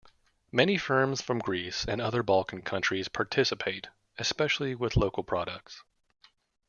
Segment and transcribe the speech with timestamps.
[0.51, 5.83] Many firms from Greece and other Balkan countries participate, especially with local products.